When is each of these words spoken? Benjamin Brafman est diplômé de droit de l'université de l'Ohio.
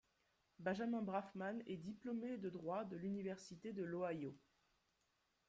Benjamin 0.57 1.03
Brafman 1.03 1.61
est 1.67 1.77
diplômé 1.77 2.37
de 2.39 2.49
droit 2.49 2.85
de 2.85 2.97
l'université 2.97 3.71
de 3.71 3.83
l'Ohio. 3.83 4.35